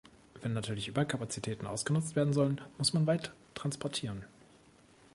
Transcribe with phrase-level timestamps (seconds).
[0.41, 4.25] Wenn natürlich Überkapazitäten ausgenutzt werden sollen, muss man weit transportieren.